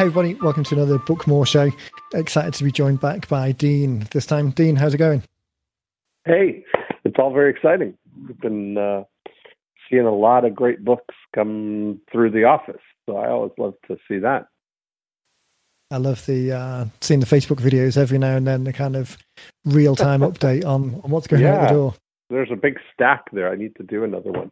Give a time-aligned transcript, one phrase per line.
[0.00, 1.70] Hey, everybody, welcome to another Bookmore show.
[2.14, 4.48] Excited to be joined back by Dean this time.
[4.48, 5.22] Dean, how's it going?
[6.24, 6.64] Hey,
[7.04, 7.98] it's all very exciting.
[8.26, 9.04] We've been uh,
[9.90, 13.98] seeing a lot of great books come through the office, so I always love to
[14.08, 14.46] see that.
[15.90, 19.18] I love the uh, seeing the Facebook videos every now and then, the kind of
[19.66, 21.94] real time update on, on what's going yeah, out the door.
[22.30, 23.52] There's a big stack there.
[23.52, 24.50] I need to do another one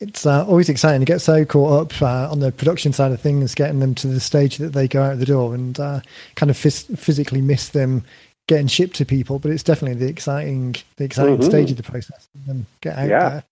[0.00, 3.20] it's uh, always exciting to get so caught up uh, on the production side of
[3.20, 6.00] things, getting them to the stage that they go out the door, and uh,
[6.36, 8.02] kind of phys- physically miss them
[8.48, 9.38] getting shipped to people.
[9.38, 11.50] But it's definitely the exciting, the exciting mm-hmm.
[11.50, 13.28] stage of the process, and get out yeah.
[13.28, 13.44] there.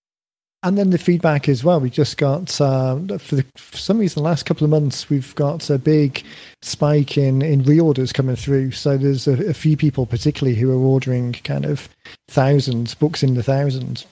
[0.65, 1.79] And then the feedback as well.
[1.79, 5.33] We just got uh, for, the, for, some reason the last couple of months we've
[5.37, 6.25] got a big
[6.63, 8.73] spike in in reorders coming through.
[8.73, 11.89] So there's a, a few people particularly who are ordering kind of
[12.27, 14.07] thousands books in the thousands.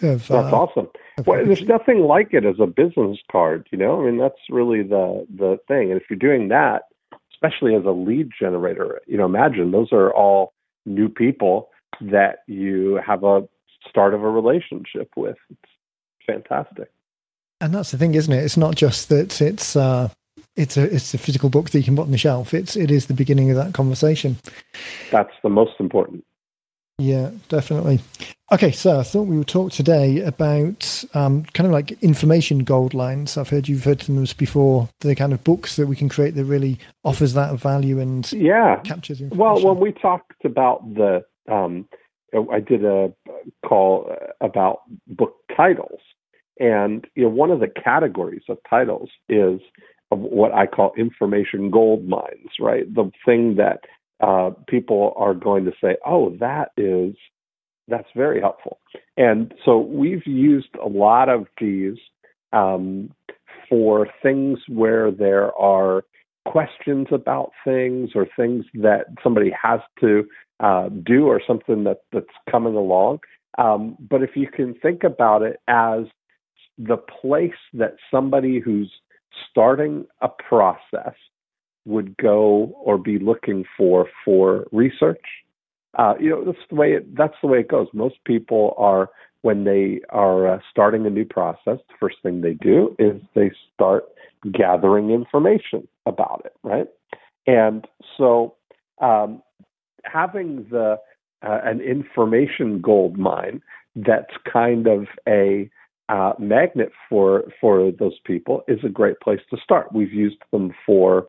[0.00, 0.88] Of, That's uh, awesome
[1.26, 4.00] well, there's nothing like it as a business card, you know.
[4.00, 5.90] I mean, that's really the the thing.
[5.90, 6.82] And if you're doing that,
[7.32, 10.52] especially as a lead generator, you know, imagine those are all
[10.86, 13.48] new people that you have a
[13.88, 15.36] start of a relationship with.
[15.50, 15.72] It's
[16.26, 16.90] fantastic.
[17.60, 18.42] And that's the thing, isn't it?
[18.42, 20.08] It's not just that it's uh,
[20.56, 22.54] it's a it's a physical book that you can put on the shelf.
[22.54, 24.36] It's it is the beginning of that conversation.
[25.10, 26.24] That's the most important.
[27.00, 28.00] Yeah, definitely.
[28.52, 32.94] Okay, so I thought we would talk today about um, kind of like information gold
[32.94, 33.38] mines.
[33.38, 34.88] I've heard you've heard them before.
[35.00, 38.80] The kind of books that we can create that really offers that value and yeah
[38.80, 39.22] captures.
[39.30, 41.88] Well, when we talked about the, um,
[42.52, 43.12] I did a
[43.64, 46.00] call about book titles,
[46.58, 49.60] and you know one of the categories of titles is
[50.10, 52.50] what I call information gold mines.
[52.58, 53.84] Right, the thing that
[54.20, 57.14] uh, people are going to say, "Oh, that is
[57.88, 58.78] that's very helpful."
[59.16, 61.96] And so we've used a lot of these
[62.52, 63.10] um,
[63.68, 66.04] for things where there are
[66.46, 70.26] questions about things or things that somebody has to
[70.60, 73.20] uh, do or something that that's coming along.
[73.58, 76.04] Um, but if you can think about it as
[76.78, 78.90] the place that somebody who's
[79.50, 81.14] starting a process
[81.90, 85.24] would go or be looking for for research.
[85.98, 87.88] Uh, you know, that's the way it, that's the way it goes.
[87.92, 89.10] Most people are
[89.42, 91.78] when they are uh, starting a new process.
[91.88, 94.04] The first thing they do is they start
[94.52, 96.86] gathering information about it, right?
[97.46, 97.86] And
[98.16, 98.54] so,
[99.00, 99.42] um,
[100.04, 100.98] having the
[101.42, 103.62] uh, an information gold mine
[103.96, 105.70] that's kind of a
[106.08, 109.92] uh, magnet for for those people is a great place to start.
[109.92, 111.28] We've used them for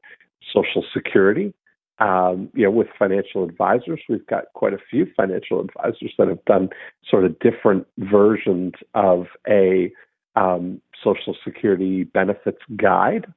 [0.53, 1.53] Social Security.
[2.00, 6.44] Um, you know, with financial advisors, we've got quite a few financial advisors that have
[6.46, 6.69] done
[7.07, 9.91] sort of different versions of a
[10.35, 13.28] um, Social Security benefits guide.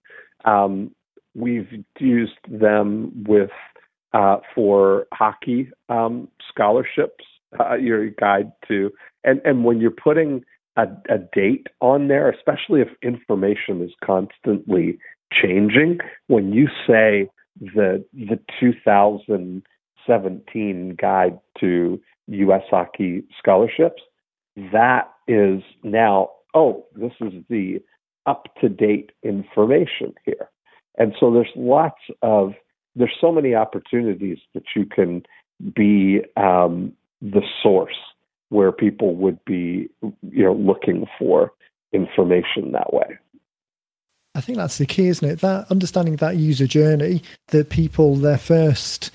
[0.46, 0.94] Um,
[1.34, 3.50] we've used them with
[4.14, 7.24] uh, for hockey um, scholarships.
[7.60, 8.90] Uh, your guide to
[9.22, 10.44] and and when you're putting
[10.76, 14.98] a, a date on there, especially if information is constantly
[15.42, 15.98] changing.
[16.26, 17.30] When you say
[17.60, 22.62] the the 2017 guide to U.S.
[22.70, 24.02] hockey scholarships,
[24.72, 27.80] that is now oh this is the
[28.26, 30.50] up to date information here,
[30.98, 32.52] and so there's lots of
[32.96, 35.22] there's so many opportunities that you can
[35.74, 37.96] be um, the source
[38.50, 39.88] where people would be
[40.22, 41.52] you know looking for
[41.92, 43.18] information that way.
[44.34, 45.40] I think that's the key, isn't it?
[45.40, 49.10] That understanding that user journey, that people their first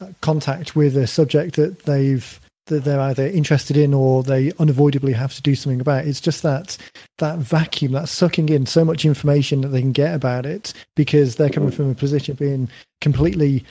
[0.00, 5.12] uh, contact with a subject that they've that they're either interested in or they unavoidably
[5.12, 6.06] have to do something about.
[6.06, 6.78] It's just that
[7.18, 11.36] that vacuum, that sucking in so much information that they can get about it because
[11.36, 12.68] they're coming from a position of being
[13.00, 13.64] completely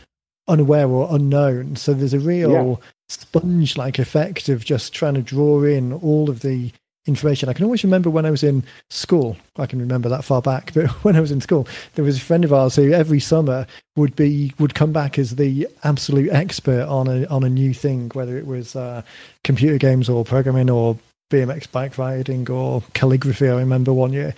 [0.47, 1.75] unaware or unknown.
[1.75, 2.87] So there's a real yeah.
[3.09, 6.71] sponge like effect of just trying to draw in all of the
[7.05, 7.49] information.
[7.49, 9.37] I can always remember when I was in school.
[9.57, 12.21] I can remember that far back, but when I was in school, there was a
[12.21, 16.85] friend of ours who every summer would be would come back as the absolute expert
[16.87, 19.01] on a on a new thing, whether it was uh,
[19.43, 20.97] computer games or programming or
[21.29, 23.49] BMX bike riding or calligraphy.
[23.49, 24.33] I remember one year,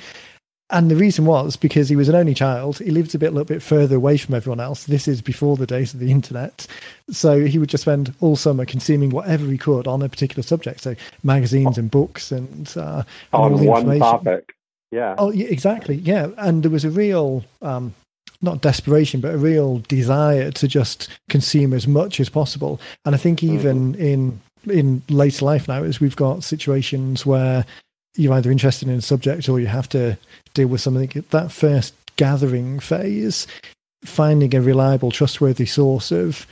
[0.71, 2.79] and the reason was because he was an only child.
[2.79, 4.85] He lived a bit, a little bit further away from everyone else.
[4.85, 6.65] This is before the days of the internet.
[7.09, 10.81] So he would just spend all summer consuming whatever he could on a particular subject.
[10.81, 14.55] So magazines and books and, uh, on one topic.
[14.91, 15.13] Yeah.
[15.19, 15.95] Oh, yeah, exactly.
[15.97, 16.29] Yeah.
[16.37, 17.93] And there was a real, um,
[18.41, 22.81] not desperation, but a real desire to just consume as much as possible.
[23.05, 24.01] And I think even mm-hmm.
[24.01, 27.65] in in later life now, as we've got situations where
[28.15, 30.17] you're either interested in a subject or you have to
[30.53, 31.23] deal with something.
[31.29, 33.47] That first gathering phase,
[34.03, 36.47] finding a reliable, trustworthy source of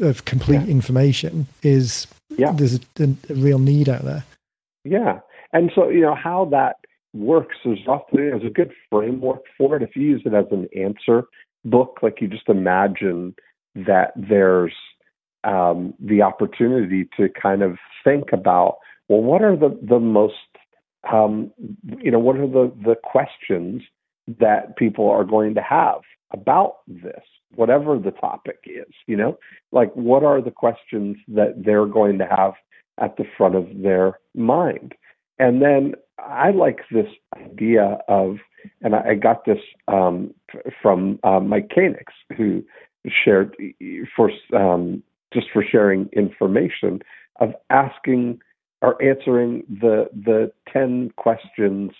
[0.00, 0.68] of complete yeah.
[0.68, 2.06] information is
[2.38, 2.52] yeah.
[2.52, 4.24] there's a, a, real need out there.
[4.84, 5.20] Yeah,
[5.52, 6.76] and so you know how that
[7.12, 9.82] works is often as a good framework for it.
[9.82, 11.24] If you use it as an answer
[11.64, 13.34] book, like you just imagine
[13.74, 14.74] that there's
[15.44, 18.78] um, the opportunity to kind of think about
[19.08, 20.34] well, what are the the most
[21.10, 21.50] um,
[21.98, 23.82] you know what are the the questions
[24.38, 26.00] that people are going to have
[26.32, 27.22] about this,
[27.54, 29.38] whatever the topic is, you know,
[29.72, 32.54] like what are the questions that they're going to have
[32.98, 34.94] at the front of their mind.
[35.38, 38.36] And then I like this idea of,
[38.80, 39.58] and I got this
[39.88, 40.32] um,
[40.80, 42.62] from uh, Mike Koenigs, who
[43.24, 43.56] shared
[44.14, 45.02] for um,
[45.32, 47.00] just for sharing information
[47.40, 48.40] of asking
[48.82, 51.92] or answering the the ten questions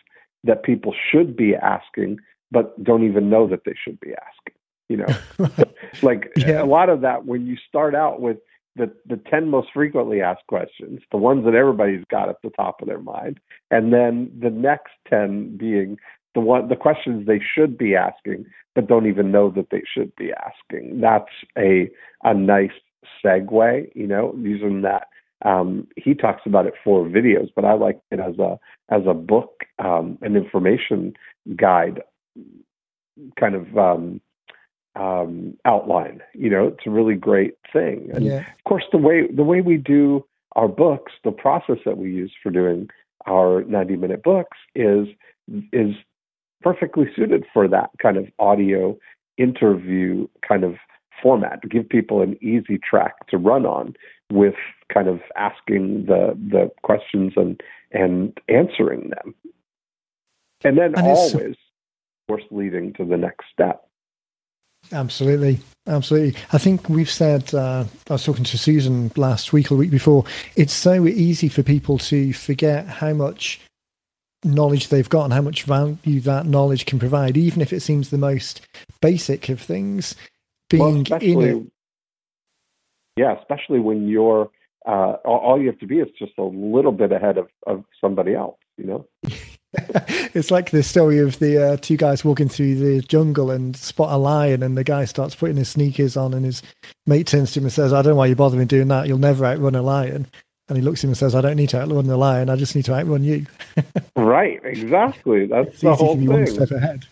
[0.45, 2.19] that people should be asking
[2.53, 4.55] but don't even know that they should be asking.
[4.89, 5.65] You know,
[6.03, 6.63] like yeah.
[6.63, 8.37] a lot of that when you start out with
[8.77, 12.83] the the 10 most frequently asked questions, the ones that everybody's got at the top
[12.83, 13.41] of their mind,
[13.71, 15.97] and then the next 10 being
[16.35, 18.45] the one the questions they should be asking
[18.75, 21.01] but don't even know that they should be asking.
[21.01, 21.91] That's a
[22.23, 22.71] a nice
[23.25, 25.09] segue, you know, using that
[25.45, 28.59] um, he talks about it for videos, but I like it as a
[28.91, 31.15] as a book, um, an information
[31.57, 32.03] guide
[33.39, 34.21] kind of um,
[34.95, 36.23] um, outline.
[36.35, 38.11] You know, it's a really great thing.
[38.15, 38.41] And yeah.
[38.41, 40.25] of course, the way the way we do
[40.55, 42.89] our books, the process that we use for doing
[43.27, 45.09] our 90 minute books is
[45.73, 45.95] is
[46.61, 48.97] perfectly suited for that kind of audio
[49.39, 50.75] interview kind of
[51.23, 53.95] format to give people an easy track to run on
[54.33, 54.55] with
[54.93, 57.61] kind of asking the the questions and
[57.93, 59.35] and answering them
[60.65, 61.57] and then and always
[62.29, 63.87] course, leading to the next step.
[64.91, 66.41] Absolutely, absolutely.
[66.53, 67.55] I think we've said.
[67.55, 70.25] Uh, I was talking to Susan last week or the week before.
[70.57, 73.61] It's so easy for people to forget how much
[74.45, 78.11] knowledge they've got and how much value that knowledge can provide, even if it seems
[78.11, 78.67] the most
[79.01, 80.17] basic of things.
[80.69, 81.73] Being well, in it,
[83.17, 84.51] yeah, especially when you're
[84.87, 88.35] uh, all you have to be is just a little bit ahead of, of somebody
[88.35, 88.59] else.
[88.77, 89.07] You know.
[90.35, 94.13] it's like the story of the uh, two guys walking through the jungle and spot
[94.13, 96.63] a lion, and the guy starts putting his sneakers on, and his
[97.07, 99.07] mate turns to him and says, "I don't know why you're bothering doing that.
[99.07, 100.27] You'll never outrun a lion."
[100.69, 102.51] And he looks at him and says, "I don't need to outrun the lion.
[102.51, 103.47] I just need to outrun you."
[104.17, 105.47] right, exactly.
[105.47, 106.27] That's it's the whole thing.
[106.27, 107.07] One step ahead.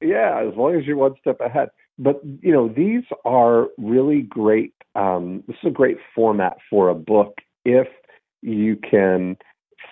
[0.00, 1.70] Yeah, as long as you're one step ahead.
[1.98, 4.74] But you know, these are really great.
[4.94, 7.88] Um, this is a great format for a book if
[8.42, 9.36] you can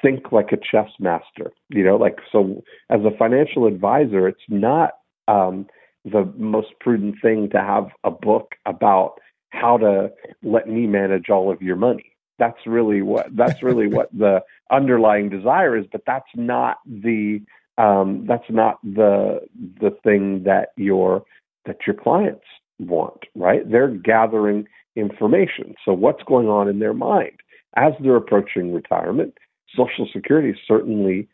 [0.02, 1.52] think like a chess master.
[1.68, 4.92] You know, like so as a financial advisor, it's not
[5.28, 5.66] um,
[6.04, 9.14] the most prudent thing to have a book about
[9.50, 10.10] how to
[10.42, 12.12] let me manage all of your money.
[12.38, 17.40] That's really what that's really what the underlying desire is, but that's not the
[17.78, 19.40] um, that's not the
[19.80, 21.24] the thing that your
[21.66, 22.44] that your clients
[22.78, 23.70] want, right?
[23.70, 24.66] They're gathering
[25.00, 25.74] information.
[25.84, 27.40] So what's going on in their mind
[27.76, 29.34] as they're approaching retirement?
[29.74, 31.28] Social Security is certainly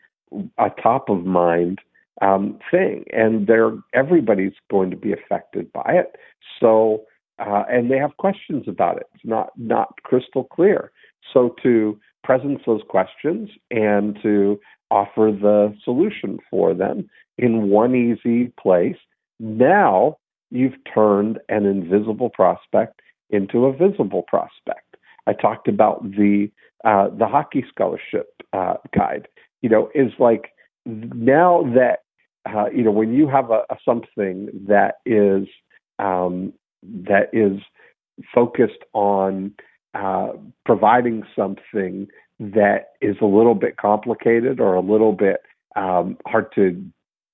[0.57, 1.79] a top of mind
[2.21, 6.15] um, thing, and they're everybody's going to be affected by it.
[6.59, 7.03] So,
[7.39, 9.07] uh, and they have questions about it.
[9.15, 10.91] It's not not crystal clear.
[11.33, 14.59] So to present those questions and to
[14.91, 18.97] offer the solution for them in one easy place.
[19.39, 20.17] Now
[20.49, 24.97] you've turned an invisible prospect into a visible prospect.
[25.27, 26.49] I talked about the
[26.85, 29.27] uh, the hockey scholarship uh, guide.
[29.61, 30.53] You know, is like
[30.85, 32.03] now that
[32.45, 35.47] uh, you know when you have a, a something that is
[35.99, 36.53] um,
[36.83, 37.59] that is
[38.33, 39.53] focused on
[39.93, 40.29] uh,
[40.65, 42.07] providing something
[42.39, 45.41] that is a little bit complicated or a little bit
[45.75, 46.83] um, hard to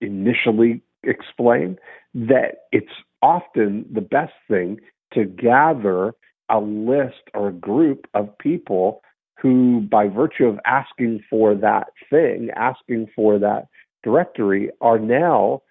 [0.01, 1.77] initially explain,
[2.13, 4.79] that it's often the best thing
[5.13, 6.13] to gather
[6.49, 9.01] a list or a group of people
[9.39, 13.67] who, by virtue of asking for that thing, asking for that
[14.03, 15.61] directory, are now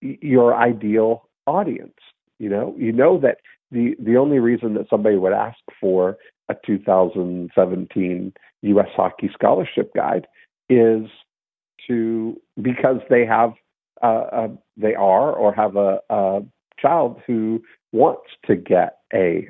[0.00, 1.94] your ideal audience.
[2.38, 3.38] You know, you know that
[3.70, 6.18] the the only reason that somebody would ask for
[6.48, 8.32] a 2017
[8.62, 8.88] U.S.
[8.94, 10.26] Hockey Scholarship Guide
[10.68, 11.08] is
[11.86, 13.52] to because they have
[14.02, 16.40] uh, a, they are or have a, a
[16.78, 19.48] child who wants to get a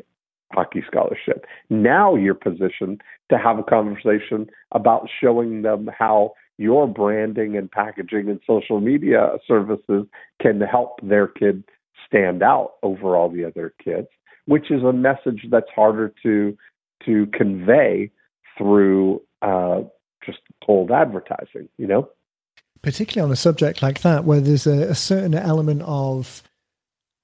[0.52, 1.46] hockey scholarship.
[1.70, 8.28] Now you're positioned to have a conversation about showing them how your branding and packaging
[8.28, 10.06] and social media services
[10.40, 11.64] can help their kid
[12.06, 14.08] stand out over all the other kids,
[14.46, 16.56] which is a message that's harder to
[17.06, 18.10] to convey
[18.56, 19.80] through uh,
[20.24, 21.68] just cold advertising.
[21.78, 22.08] You know,
[22.82, 26.42] particularly on a subject like that, where there's a, a certain element of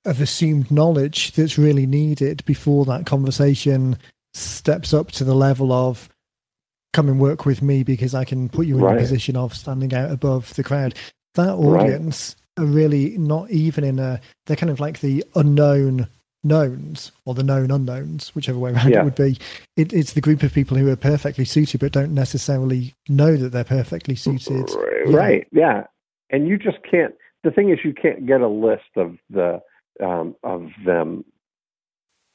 [0.09, 3.97] of assumed knowledge that's really needed before that conversation
[4.35, 6.09] steps up to the level of
[6.93, 8.97] come and work with me because I can put you in right.
[8.97, 10.95] a position of standing out above the crowd.
[11.35, 12.65] That audience right.
[12.65, 16.09] are really not even in a, they're kind of like the unknown
[16.45, 19.00] knowns or the known unknowns, whichever way around yeah.
[19.00, 19.37] it would be.
[19.77, 23.50] It, it's the group of people who are perfectly suited but don't necessarily know that
[23.50, 24.71] they're perfectly suited.
[25.07, 25.47] Right.
[25.53, 25.85] Yeah.
[26.31, 29.61] And you just can't, the thing is, you can't get a list of the,
[30.00, 31.25] um, of them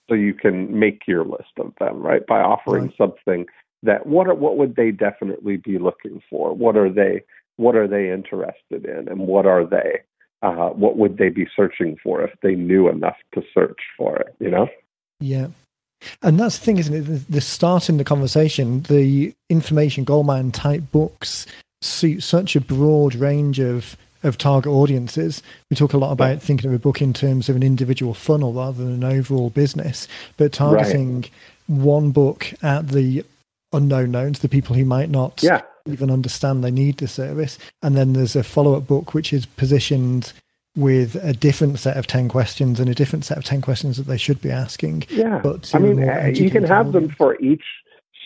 [0.09, 2.25] so you can make your list of them, right?
[2.27, 2.97] By offering right.
[2.97, 3.45] something
[3.83, 6.53] that what are, what would they definitely be looking for?
[6.53, 7.23] What are they
[7.57, 10.01] what are they interested in, and what are they
[10.41, 14.35] uh, what would they be searching for if they knew enough to search for it?
[14.39, 14.67] You know?
[15.19, 15.47] Yeah.
[16.21, 17.31] And that's the thing, isn't it?
[17.31, 21.45] The start in the conversation, the information goldmine type books
[21.81, 25.43] suit such a broad range of of target audiences.
[25.69, 28.53] We talk a lot about thinking of a book in terms of an individual funnel
[28.53, 31.31] rather than an overall business, but targeting right.
[31.67, 33.25] one book at the
[33.71, 35.61] unknown knowns, the people who might not yeah.
[35.85, 37.57] even understand they need the service.
[37.81, 40.33] And then there's a follow up book which is positioned
[40.75, 44.07] with a different set of 10 questions and a different set of 10 questions that
[44.07, 45.03] they should be asking.
[45.09, 45.39] Yeah.
[45.43, 47.63] But I mean, uh, you can have them for each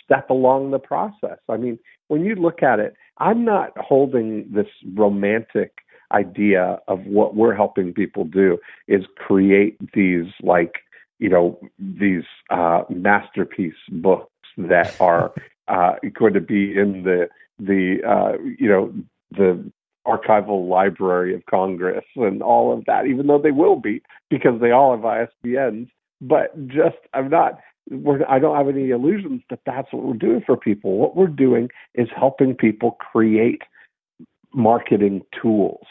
[0.02, 1.38] step along the process.
[1.48, 1.78] I mean,
[2.08, 5.72] when you look at it, I'm not holding this romantic
[6.12, 10.76] idea of what we're helping people do is create these like
[11.18, 15.32] you know these uh, masterpiece books that are
[15.68, 18.92] uh, going to be in the the uh, you know
[19.30, 19.70] the
[20.06, 24.70] archival library of Congress and all of that, even though they will be because they
[24.70, 25.88] all have ISBNs.
[26.20, 27.60] But just I'm not.
[27.90, 30.98] We're, I don't have any illusions that that's what we're doing for people.
[30.98, 33.62] What we're doing is helping people create
[34.54, 35.86] marketing tools.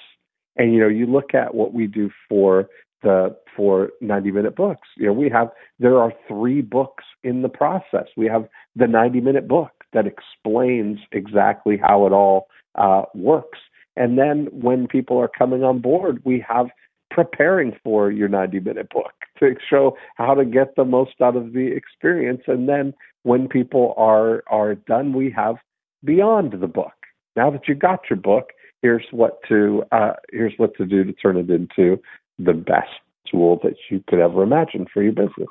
[0.55, 2.67] And you know, you look at what we do for
[3.03, 4.87] the for 90 minute books.
[4.97, 5.49] You know, we have
[5.79, 8.07] there are three books in the process.
[8.15, 13.59] We have the 90 minute book that explains exactly how it all uh, works.
[13.95, 16.67] And then when people are coming on board, we have
[17.09, 21.53] preparing for your 90 minute book to show how to get the most out of
[21.53, 22.41] the experience.
[22.47, 25.55] And then when people are are done, we have
[26.03, 26.96] beyond the book.
[27.37, 28.49] Now that you've got your book,
[28.81, 32.01] here's what to uh, here's what to do to turn it into
[32.39, 32.89] the best
[33.31, 35.49] tool that you could ever imagine for your business.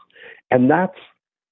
[0.50, 0.98] And that's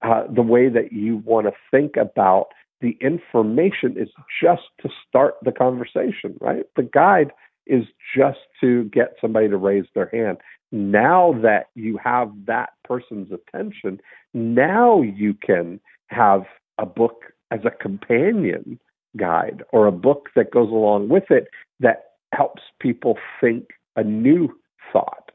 [0.02, 2.48] uh, the way that you want to think about
[2.80, 4.08] the information is
[4.42, 6.64] just to start the conversation, right?
[6.76, 7.32] The guide
[7.66, 10.38] is just to get somebody to raise their hand.
[10.72, 14.00] Now that you have that person's attention,
[14.34, 16.42] now you can have
[16.78, 18.78] a book as a companion
[19.16, 21.48] guide or a book that goes along with it
[21.80, 24.48] that helps people think a new
[24.92, 25.30] thought.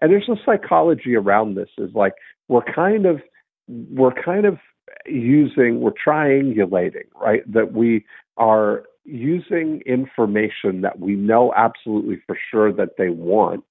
[0.00, 2.14] And there's a psychology around this is like
[2.48, 3.20] we're kind of
[3.68, 4.58] we're kind of
[5.06, 7.42] using we're triangulating, right?
[7.52, 8.04] That we
[8.36, 13.64] are using information that we know absolutely for sure that they want.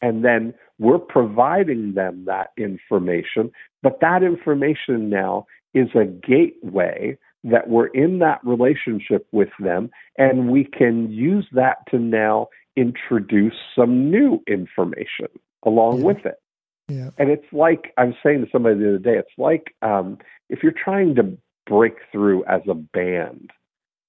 [0.00, 3.50] And then we're providing them that information,
[3.82, 10.50] but that information now is a gateway that we're in that relationship with them, and
[10.50, 15.28] we can use that to now introduce some new information
[15.64, 16.04] along yeah.
[16.04, 16.40] with it.
[16.88, 17.10] Yeah.
[17.18, 20.18] And it's like I was saying to somebody the other day, it's like um,
[20.48, 23.50] if you're trying to break through as a band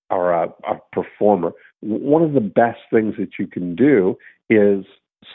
[0.10, 4.18] or a, a performer, one of the best things that you can do
[4.50, 4.86] is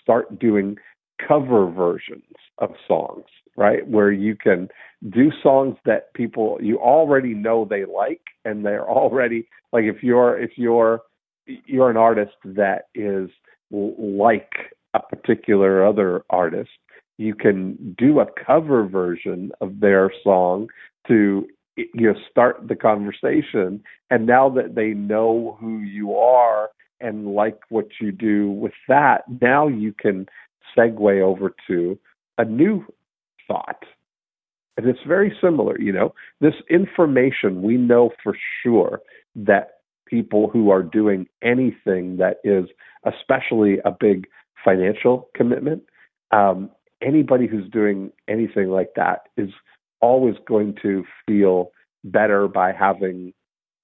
[0.01, 0.77] start doing
[1.27, 3.25] cover versions of songs,
[3.57, 3.87] right?
[3.87, 4.69] Where you can
[5.11, 10.39] do songs that people you already know they like and they're already like if you're
[10.39, 11.03] if you're
[11.47, 13.31] you're an artist that is
[13.71, 14.53] like
[14.95, 16.71] a particular other artist,
[17.19, 20.69] you can do a cover version of their song
[21.07, 21.47] to
[21.77, 26.71] you know start the conversation and now that they know who you are
[27.01, 30.27] and like what you do with that now you can
[30.77, 31.99] segue over to
[32.39, 32.85] a new
[33.47, 33.85] thought
[34.77, 39.01] and it's very similar you know this information we know for sure
[39.35, 42.65] that people who are doing anything that is
[43.05, 44.27] especially a big
[44.65, 45.83] financial commitment.
[46.31, 46.71] Um,
[47.03, 49.51] anybody who's doing anything like that is
[50.01, 51.73] always going to feel
[52.05, 53.33] better by having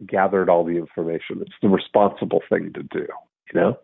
[0.06, 1.40] gathered all the information.
[1.40, 3.06] It's the responsible thing to do,
[3.52, 3.78] you know?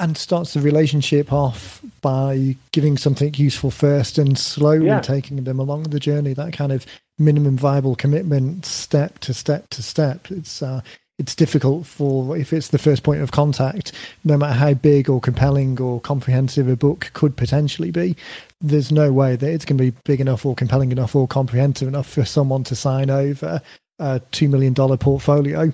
[0.00, 5.00] And starts the relationship off by giving something useful first and slowly yeah.
[5.00, 6.32] taking them along the journey.
[6.32, 6.84] That kind of
[7.16, 10.32] minimum viable commitment, step to step to step.
[10.32, 10.80] It's uh,
[11.18, 13.92] it's difficult for if it's the first point of contact,
[14.24, 18.16] no matter how big or compelling or comprehensive a book could potentially be.
[18.60, 21.86] There's no way that it's going to be big enough or compelling enough or comprehensive
[21.86, 23.62] enough for someone to sign over
[24.00, 25.72] a two million dollar portfolio.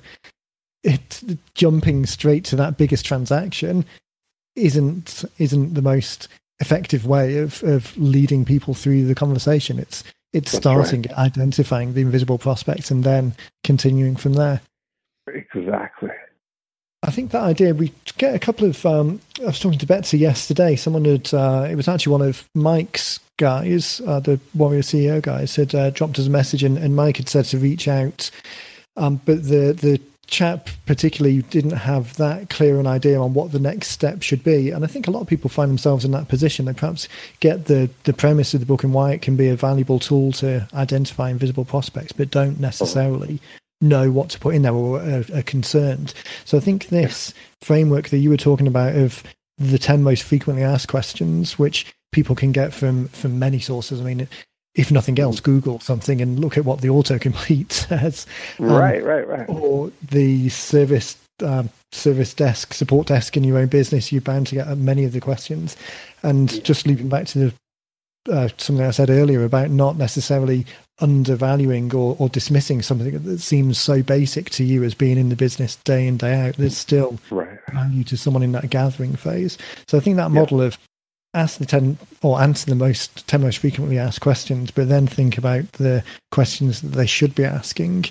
[0.82, 1.22] It
[1.54, 3.86] jumping straight to that biggest transaction
[4.56, 6.28] isn't isn't the most
[6.60, 9.78] effective way of of leading people through the conversation.
[9.78, 11.18] It's it's That's starting right.
[11.18, 14.60] identifying the invisible prospects and then continuing from there.
[15.26, 16.10] Exactly.
[17.02, 18.84] I think that idea, we get a couple of.
[18.84, 20.76] Um, I was talking to Betsy yesterday.
[20.76, 25.56] Someone had, uh, it was actually one of Mike's guys, uh, the Warrior CEO guys,
[25.56, 28.30] had uh, dropped us a message, and, and, Mike had said to reach out.
[28.98, 33.58] Um, but the, the chap particularly didn't have that clear an idea on what the
[33.58, 34.70] next step should be.
[34.70, 36.64] And I think a lot of people find themselves in that position.
[36.64, 37.08] They perhaps
[37.40, 40.32] get the, the premise of the book and why it can be a valuable tool
[40.32, 43.40] to identify invisible prospects, but don't necessarily
[43.80, 46.14] know what to put in there or are, are concerned.
[46.44, 49.22] So I think this framework that you were talking about of
[49.58, 54.00] the 10 most frequently asked questions, which people can get from, from many sources.
[54.00, 54.28] I mean,
[54.74, 58.26] if nothing else, Google something and look at what the autocomplete says.
[58.58, 59.48] Um, right, right, right.
[59.48, 64.56] Or the service um, service desk, support desk in your own business, you're bound to
[64.56, 65.76] get many of the questions.
[66.22, 67.54] And just leaping back to the
[68.28, 70.66] uh, something I said earlier about not necessarily
[71.00, 75.36] undervaluing or, or dismissing something that seems so basic to you as being in the
[75.36, 77.58] business day in day out there's still right.
[77.72, 79.56] value to someone in that gathering phase
[79.88, 80.66] so i think that model yeah.
[80.66, 80.78] of
[81.34, 85.38] ask the 10 or answer the most 10 most frequently asked questions but then think
[85.38, 88.04] about the questions that they should be asking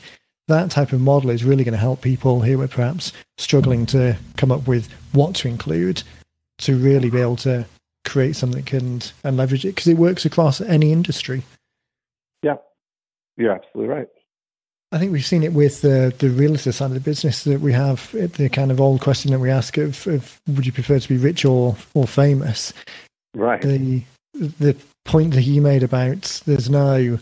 [0.48, 4.18] that type of model is really going to help people who are perhaps struggling to
[4.38, 6.02] come up with what to include
[6.58, 7.66] to really be able to
[8.06, 11.44] create something and and leverage it because it works across any industry
[12.42, 12.56] yeah
[13.40, 14.08] you're absolutely right.
[14.92, 17.72] I think we've seen it with the the realtor side of the business that we
[17.74, 21.08] have the kind of old question that we ask of, of would you prefer to
[21.08, 22.74] be rich or or famous?
[23.40, 23.62] Right.
[23.62, 24.76] The the
[25.06, 27.20] point that he made about there's no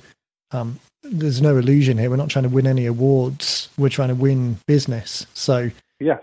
[0.51, 2.09] um, there's no illusion here.
[2.09, 3.69] We're not trying to win any awards.
[3.77, 5.25] We're trying to win business.
[5.33, 6.21] So yes,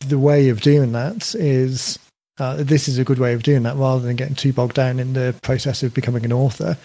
[0.00, 1.98] the way of doing that is
[2.38, 5.00] uh, this is a good way of doing that rather than getting too bogged down
[5.00, 6.76] in the process of becoming an author.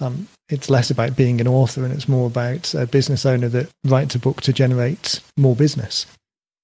[0.00, 3.70] Um, it's less about being an author and it's more about a business owner that
[3.84, 6.06] writes a book to generate more business.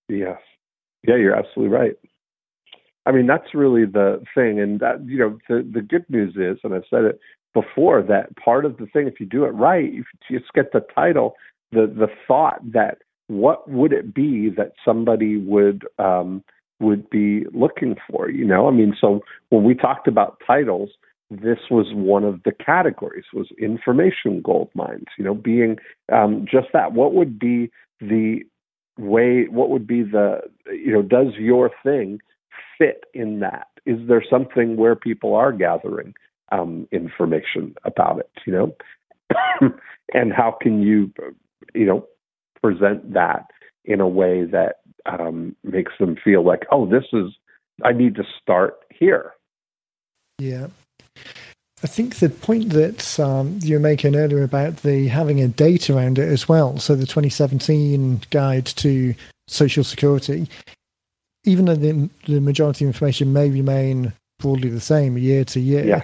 [0.08, 0.38] Yes.
[1.06, 1.96] Yeah, you're absolutely right.
[3.06, 4.60] I mean, that's really the thing.
[4.60, 7.20] And that, you know, the, the good news is, and I've said it
[7.52, 10.72] before, that part of the thing, if you do it right, if you just get
[10.72, 11.34] the title,
[11.72, 16.42] the, the thought that what would it be that somebody would, um,
[16.80, 18.68] would be looking for, you know?
[18.68, 20.90] I mean, so when we talked about titles,
[21.30, 25.76] this was one of the categories was information gold mines you know being
[26.12, 28.40] um, just that what would be the
[28.98, 32.18] way what would be the you know does your thing
[32.78, 33.68] fit in that?
[33.86, 36.14] Is there something where people are gathering
[36.52, 38.76] um, information about it you know?
[40.12, 41.12] And how can you
[41.74, 42.06] you know
[42.62, 43.50] present that
[43.84, 47.32] in a way that um, makes them feel like oh this is
[47.82, 49.32] i need to start here?
[50.38, 50.68] Yeah.
[51.82, 55.90] I think the point that um, you were making earlier about the having a date
[55.90, 56.78] around it as well.
[56.78, 59.14] So the 2017 guide to
[59.48, 60.48] social security,
[61.44, 65.84] even though the, the majority of information may remain broadly the same year to year,
[65.84, 66.02] yeah.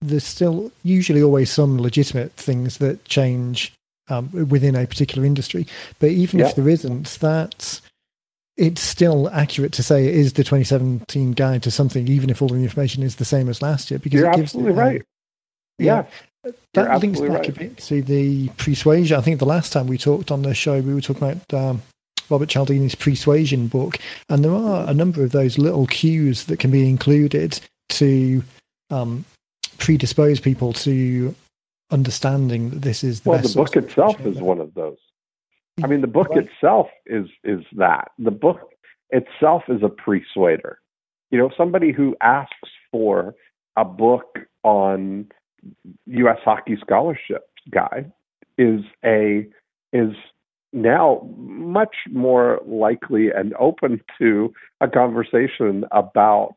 [0.00, 3.72] there's still usually always some legitimate things that change
[4.08, 5.66] um, within a particular industry.
[5.98, 6.48] But even yeah.
[6.48, 7.80] if there isn't, that
[8.56, 12.48] it's still accurate to say it is the 2017 guide to something, even if all
[12.48, 15.02] the information is the same as last year, because You're it gives absolutely right.
[15.78, 16.04] Yeah.
[16.74, 17.48] That links back right.
[17.48, 19.16] a bit to the persuasion.
[19.16, 21.82] I think the last time we talked on the show, we were talking about um,
[22.30, 26.70] Robert Cialdini's persuasion book, and there are a number of those little cues that can
[26.70, 28.42] be included to
[28.90, 29.24] um,
[29.78, 31.34] predispose people to
[31.90, 33.56] understanding that this is the best.
[33.56, 33.64] well.
[33.64, 34.98] the book itself is one of those.
[35.82, 36.46] I mean, the book right.
[36.46, 38.70] itself is is that the book
[39.10, 40.78] itself is a persuader.
[41.30, 43.34] You know, somebody who asks for
[43.76, 45.30] a book on
[46.06, 46.38] U.S.
[46.44, 48.06] hockey scholarship guy
[48.58, 49.46] is a
[49.92, 50.12] is
[50.72, 56.54] now much more likely and open to a conversation about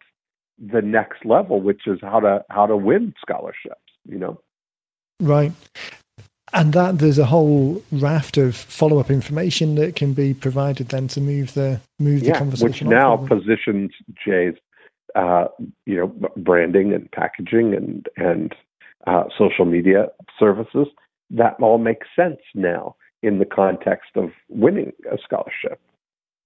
[0.60, 3.80] the next level, which is how to how to win scholarships.
[4.06, 4.39] You know,
[5.19, 5.52] right.
[6.54, 11.08] and that there's a whole raft of follow up information that can be provided then
[11.10, 12.88] to move the move yeah, the conversation.
[12.88, 13.91] Which now positions
[14.26, 14.56] Jay's,
[15.15, 15.45] uh,
[15.86, 18.56] you know, branding and packaging and and
[19.08, 20.08] uh, social media
[20.39, 20.88] services.
[21.32, 25.80] That all makes sense now in the context of winning a scholarship.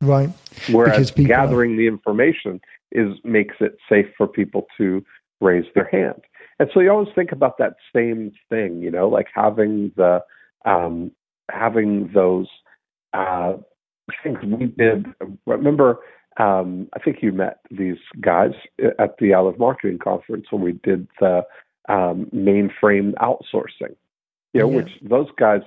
[0.02, 0.30] Right.
[0.70, 1.78] Whereas gathering are...
[1.78, 2.62] the information
[2.92, 5.04] is makes it safe for people to
[5.42, 6.22] raise their hand.
[6.60, 10.24] And so you always think about that same thing, you know, like having the
[10.66, 11.12] um,
[11.50, 12.48] having those
[13.14, 13.54] uh,
[14.24, 15.06] things we did.
[15.46, 16.00] Remember,
[16.38, 18.52] um, I think you met these guys
[19.00, 21.44] at the Olive Marketing Conference when we did the
[21.90, 23.96] um, mainframe outsourcing.
[24.54, 24.78] You know, yeah.
[24.78, 25.62] which those guys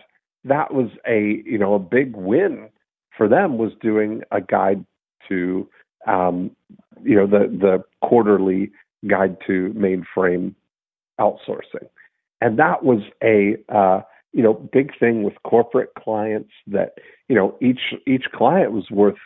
[0.44, 2.68] that was a you know a big win
[3.16, 4.84] for them was doing a guide
[5.28, 5.68] to
[6.06, 6.50] um,
[7.02, 8.70] you know the the quarterly
[9.08, 10.54] guide to mainframe
[11.20, 11.88] outsourcing,
[12.40, 14.00] and that was a uh,
[14.32, 16.94] you know big thing with corporate clients that
[17.28, 19.18] you know each each client was worth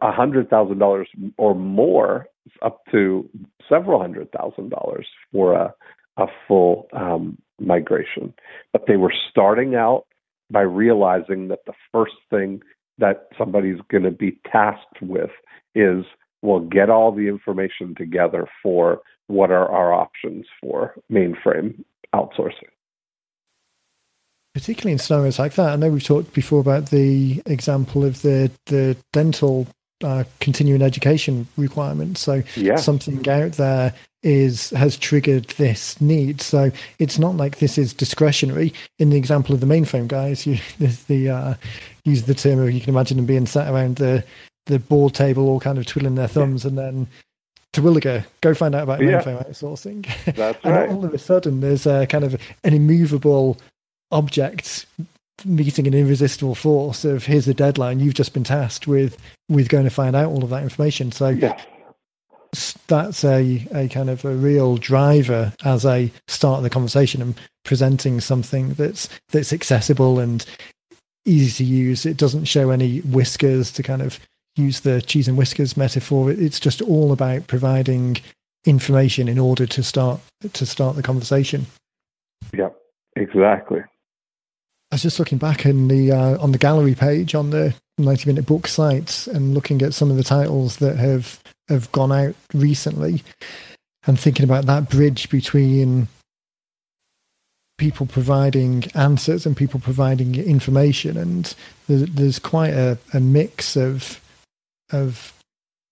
[0.00, 2.28] a hundred thousand dollars or more
[2.62, 3.28] up to
[3.68, 5.74] several hundred thousand dollars for a
[6.18, 8.32] a full um, migration,
[8.72, 10.06] but they were starting out
[10.50, 12.62] by realizing that the first thing
[12.98, 15.30] that somebody's going to be tasked with
[15.74, 16.04] is
[16.42, 21.82] well get all the information together for what are our options for mainframe
[22.14, 22.70] outsourcing.
[24.54, 28.50] Particularly in scenarios like that i know we've talked before about the example of the
[28.66, 29.66] the dental
[30.04, 32.76] uh, continuing education requirement so yeah.
[32.76, 33.94] something out there
[34.26, 36.40] is has triggered this need.
[36.40, 38.74] So it's not like this is discretionary.
[38.98, 41.54] In the example of the mainframe guys, you the, the uh,
[42.04, 44.24] use the term of you can imagine them being sat around the
[44.66, 46.68] the board table, all kind of twiddling their thumbs, yeah.
[46.68, 47.06] and then
[47.72, 49.22] Terwilliger, go find out about yeah.
[49.22, 50.34] mainframe outsourcing.
[50.34, 50.90] That's and right.
[50.90, 53.58] all of a sudden, there's a kind of an immovable
[54.10, 54.86] object
[55.44, 58.00] meeting an irresistible force of here's the deadline.
[58.00, 61.12] You've just been tasked with with going to find out all of that information.
[61.12, 61.60] So yeah
[62.86, 67.34] that's a, a kind of a real driver as a start of the conversation and
[67.64, 70.44] presenting something that's that's accessible and
[71.24, 72.06] easy to use.
[72.06, 74.20] It doesn't show any whiskers to kind of
[74.56, 76.30] use the cheese and whiskers metaphor.
[76.30, 78.18] It's just all about providing
[78.64, 80.20] information in order to start
[80.52, 81.66] to start the conversation.
[82.56, 82.70] Yeah,
[83.16, 83.80] exactly.
[83.80, 88.28] I was just looking back in the uh, on the gallery page on the 90
[88.28, 92.34] minute book sites and looking at some of the titles that have have gone out
[92.52, 93.22] recently
[94.06, 96.08] and thinking about that bridge between
[97.78, 101.16] people providing answers and people providing information.
[101.16, 101.54] And
[101.88, 104.20] there's quite a, a mix of
[104.92, 105.32] of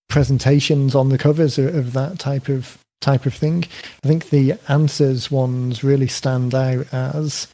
[0.07, 3.65] presentations on the covers of, of that type of type of thing.
[4.03, 7.47] I think the answers ones really stand out as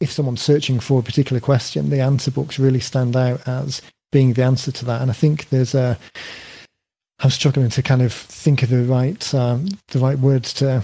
[0.00, 3.80] if someone's searching for a particular question the answer books really stand out as
[4.12, 5.02] being the answer to that.
[5.02, 5.98] And I think there's a.
[7.20, 10.82] I'm struggling to kind of think of the right um, the right words to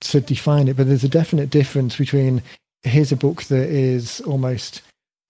[0.00, 2.42] to define it, but there's a definite difference between
[2.82, 4.82] here's a book that is almost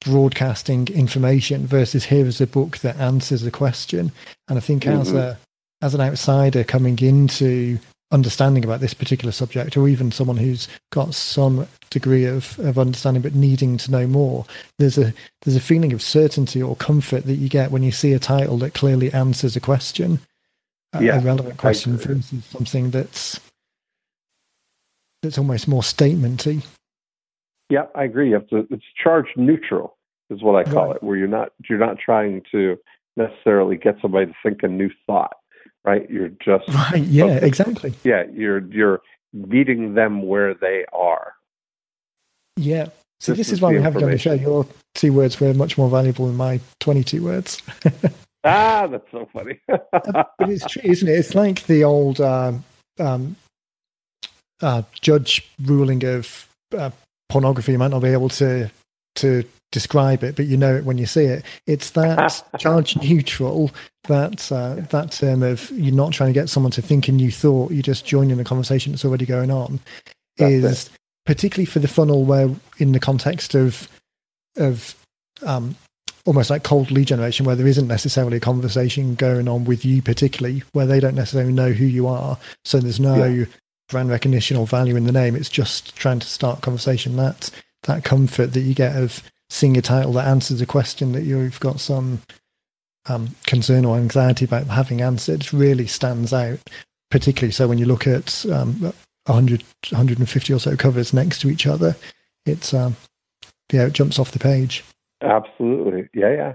[0.04, 4.12] broadcasting information versus here is a book that answers a question.
[4.48, 5.00] And I think mm-hmm.
[5.00, 5.38] as a
[5.80, 7.78] as an outsider coming into
[8.10, 13.22] understanding about this particular subject, or even someone who's got some degree of, of understanding
[13.22, 14.44] but needing to know more,
[14.78, 18.12] there's a there's a feeling of certainty or comfort that you get when you see
[18.12, 20.20] a title that clearly answers a question,
[21.00, 23.40] yeah, a relevant question versus something that's
[25.22, 26.64] that's almost more statementy.
[27.68, 28.28] Yeah, I agree.
[28.28, 28.66] You have to.
[28.70, 29.96] It's charge neutral
[30.30, 30.96] is what I call right.
[30.96, 32.78] it, where you're not you're not trying to
[33.16, 35.37] necessarily get somebody to think a new thought
[35.88, 36.08] right?
[36.10, 37.02] You're just right.
[37.02, 37.94] Yeah, exactly.
[38.04, 39.00] Yeah, you're you're
[39.32, 41.34] meeting them where they are.
[42.56, 42.88] Yeah.
[43.20, 44.34] So this, this is, is why we have you on the show.
[44.34, 47.62] Your two words were much more valuable than my twenty-two words.
[48.44, 49.58] ah, that's so funny.
[49.66, 51.12] but it's true, isn't it?
[51.12, 52.64] It's like the old um,
[52.98, 53.36] um,
[54.62, 56.46] uh, judge ruling of
[56.76, 56.90] uh,
[57.28, 57.72] pornography.
[57.72, 58.70] You might not be able to
[59.16, 61.44] to describe it, but you know it when you see it.
[61.66, 63.70] It's that charge neutral,
[64.04, 67.30] that uh, that term of you're not trying to get someone to think a new
[67.30, 69.80] thought, you're just joining the conversation that's already going on.
[70.36, 70.90] That's is it.
[71.26, 73.88] particularly for the funnel where in the context of
[74.56, 74.94] of
[75.42, 75.76] um,
[76.24, 80.02] almost like cold lead generation, where there isn't necessarily a conversation going on with you
[80.02, 83.44] particularly, where they don't necessarily know who you are, so there's no yeah.
[83.88, 85.36] brand recognition or value in the name.
[85.36, 87.16] It's just trying to start conversation.
[87.16, 87.50] That
[87.82, 91.60] that comfort that you get of seeing a title that answers a question that you've
[91.60, 92.20] got some
[93.08, 96.58] um, concern or anxiety about having answered really stands out.
[97.10, 98.92] Particularly so when you look at um,
[99.24, 101.96] 100, 150 or so covers next to each other,
[102.44, 102.96] it's um,
[103.72, 104.84] yeah, it jumps off the page.
[105.22, 106.54] Absolutely, yeah, yeah,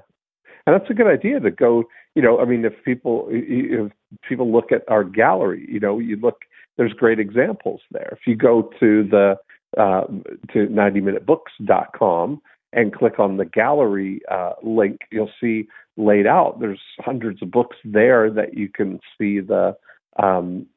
[0.67, 1.85] and that's a good idea to go.
[2.13, 3.91] You know, I mean, if people if
[4.29, 6.41] people look at our gallery, you know, you look.
[6.75, 8.09] There's great examples there.
[8.19, 9.37] If you go to the
[9.77, 10.05] uh,
[10.53, 12.41] to 90minutebooks.com
[12.73, 16.59] and click on the gallery uh, link, you'll see laid out.
[16.59, 19.75] There's hundreds of books there that you can see the
[20.21, 20.67] um,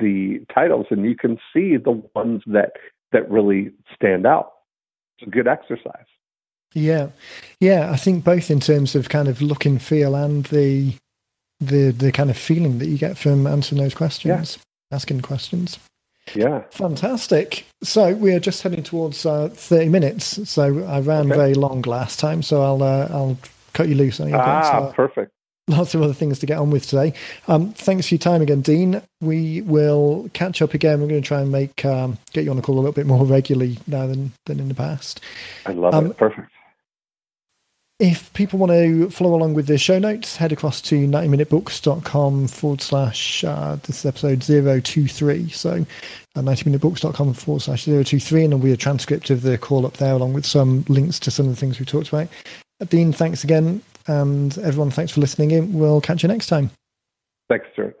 [0.00, 2.72] the titles, and you can see the ones that
[3.12, 4.52] that really stand out.
[5.18, 6.06] It's a good exercise.
[6.74, 7.08] Yeah,
[7.60, 7.90] yeah.
[7.90, 10.94] I think both in terms of kind of look and feel and the
[11.60, 14.58] the the kind of feeling that you get from answering those questions,
[14.90, 14.96] yeah.
[14.96, 15.78] asking questions.
[16.34, 16.62] Yeah.
[16.70, 17.66] Fantastic.
[17.82, 20.48] So we are just heading towards uh, 30 minutes.
[20.48, 21.36] So I ran okay.
[21.36, 23.38] very long last time, so I'll uh, I'll
[23.72, 24.20] cut you loose.
[24.20, 25.32] On your ah, perfect.
[25.68, 27.12] Lots of other things to get on with today.
[27.48, 29.02] Um, thanks for your time again, Dean.
[29.20, 31.00] We will catch up again.
[31.00, 33.06] We're going to try and make um, get you on the call a little bit
[33.06, 35.20] more regularly now than than in the past.
[35.64, 36.16] I love um, it.
[36.16, 36.50] Perfect.
[37.98, 42.82] If people want to follow along with the show notes, head across to 90minutebooks.com forward
[42.82, 45.48] slash, uh, this is episode 023.
[45.48, 45.86] So
[46.36, 50.12] uh, 90minutebooks.com forward slash 023, and there'll be a transcript of the call up there
[50.12, 52.28] along with some links to some of the things we talked about.
[52.90, 53.80] Dean, thanks again.
[54.06, 55.72] And everyone, thanks for listening in.
[55.72, 56.70] We'll catch you next time.
[57.48, 57.94] Thanks, sir.